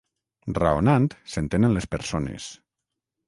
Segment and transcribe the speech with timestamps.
[0.59, 1.05] Raonant
[1.35, 2.47] s'entenen les persones.